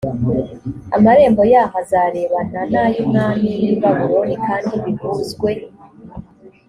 amarenbo 0.95 1.41
yahoo 1.53 1.77
azarebana 1.81 2.59
n’ay’umwami 2.71 3.49
w’i 3.61 3.75
babuloni 3.81 4.35
kandi 4.47 4.73
bihuzwe 4.83 5.49